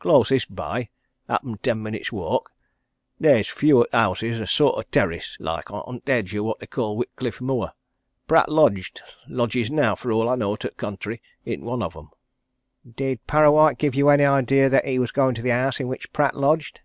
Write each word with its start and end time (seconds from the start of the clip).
"Closish 0.00 0.44
by 0.46 0.88
happen 1.28 1.56
ten 1.58 1.80
minutes' 1.80 2.10
walk. 2.10 2.50
There's 3.20 3.46
few 3.46 3.84
o' 3.84 3.86
houses 3.92 4.40
a 4.40 4.46
sort 4.48 4.76
o' 4.76 4.82
terrace, 4.82 5.36
like, 5.38 5.70
on 5.70 6.00
t' 6.00 6.10
edge 6.10 6.34
o' 6.34 6.42
what 6.42 6.58
they 6.58 6.66
call 6.66 6.96
Whitcliffe 6.96 7.40
Moor. 7.40 7.70
Pratt 8.26 8.48
lodged 8.48 9.00
lodges 9.28 9.70
now 9.70 9.94
for 9.94 10.10
all 10.10 10.28
I 10.28 10.34
know 10.34 10.56
to 10.56 10.68
t' 10.70 10.74
contrary 10.76 11.22
i' 11.46 11.54
one 11.60 11.84
o' 11.84 11.88
them." 11.90 12.10
"Did 12.92 13.24
Parrawhite 13.28 13.78
give 13.78 13.94
you 13.94 14.08
any 14.08 14.24
idea 14.24 14.68
that 14.68 14.84
he 14.84 14.98
was 14.98 15.12
going 15.12 15.36
to 15.36 15.42
the 15.42 15.50
house 15.50 15.78
in 15.78 15.86
which 15.86 16.12
Pratt 16.12 16.34
lodged?" 16.36 16.80